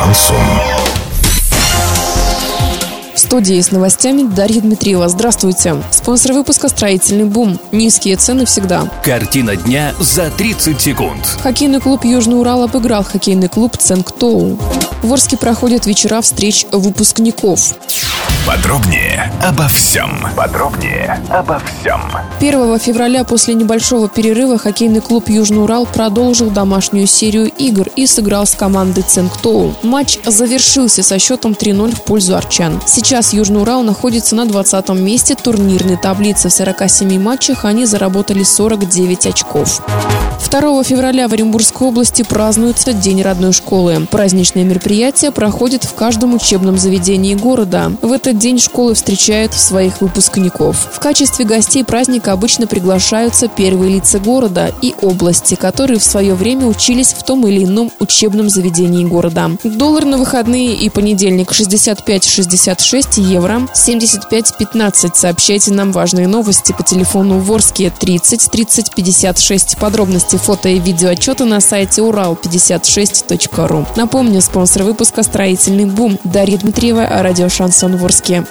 [0.00, 0.36] Шансон.
[3.14, 5.06] В студии с новостями Дарья Дмитриева.
[5.10, 5.76] Здравствуйте.
[5.90, 7.60] Спонсор выпуска «Строительный бум».
[7.70, 8.88] Низкие цены всегда.
[9.04, 11.26] Картина дня за 30 секунд.
[11.42, 14.58] Хоккейный клуб «Южный Урал» обыграл хоккейный клуб «Ценктоу».
[15.02, 17.74] В Орске проходят вечера встреч выпускников.
[18.46, 20.10] Подробнее обо всем.
[20.36, 22.00] Подробнее обо всем.
[22.40, 28.46] 1 февраля после небольшого перерыва хоккейный клуб «Южный Урал» продолжил домашнюю серию игр и сыграл
[28.46, 29.74] с командой «Цинктоу».
[29.82, 32.80] Матч завершился со счетом 3-0 в пользу арчан.
[32.86, 36.48] Сейчас «Южный Урал» находится на 20 месте турнирной таблицы.
[36.48, 39.82] В 47 матчах они заработали 49 очков.
[40.50, 44.08] 2 февраля в Оренбургской области празднуется День родной школы.
[44.10, 47.92] Праздничное мероприятие проходит в каждом учебном заведении города.
[48.02, 50.88] В этот день школы встречают своих выпускников.
[50.92, 56.66] В качестве гостей праздника обычно приглашаются первые лица города и области, которые в свое время
[56.66, 59.52] учились в том или ином учебном заведении города.
[59.62, 65.10] Доллар на выходные и понедельник 65-66 евро, 75-15.
[65.14, 69.78] Сообщайте нам важные новости по телефону Ворске 30 30 56.
[69.78, 73.86] Подробности фото и видеоотчеты на сайте урал56.ру.
[73.96, 78.44] Напомню, спонсор выпуска «Строительный бум» Дарья Дмитриева, радио «Шансон Ворске».